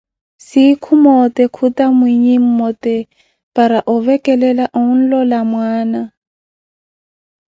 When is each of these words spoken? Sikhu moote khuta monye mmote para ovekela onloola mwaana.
Sikhu 0.47 0.93
moote 1.03 1.43
khuta 1.55 1.85
monye 1.97 2.35
mmote 2.45 2.95
para 3.55 3.79
ovekela 3.93 4.65
onloola 4.83 5.39
mwaana. 5.51 6.01